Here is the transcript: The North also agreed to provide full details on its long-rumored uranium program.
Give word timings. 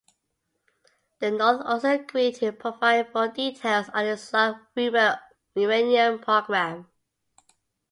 The 1.19 1.29
North 1.29 1.61
also 1.63 1.91
agreed 1.93 2.33
to 2.37 2.51
provide 2.53 3.11
full 3.11 3.27
details 3.29 3.87
on 3.93 4.07
its 4.07 4.33
long-rumored 4.33 5.19
uranium 5.53 6.17
program. 6.17 6.87